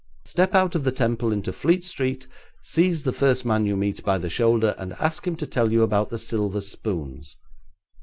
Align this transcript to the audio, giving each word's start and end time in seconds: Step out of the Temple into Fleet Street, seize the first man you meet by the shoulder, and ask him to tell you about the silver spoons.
Step 0.25 0.55
out 0.55 0.73
of 0.73 0.83
the 0.83 0.91
Temple 0.91 1.31
into 1.31 1.53
Fleet 1.53 1.85
Street, 1.85 2.27
seize 2.63 3.03
the 3.03 3.13
first 3.13 3.45
man 3.45 3.67
you 3.67 3.77
meet 3.77 4.03
by 4.03 4.17
the 4.17 4.31
shoulder, 4.31 4.73
and 4.79 4.93
ask 4.93 5.27
him 5.27 5.35
to 5.35 5.45
tell 5.45 5.71
you 5.71 5.83
about 5.83 6.09
the 6.09 6.17
silver 6.17 6.59
spoons. 6.59 7.37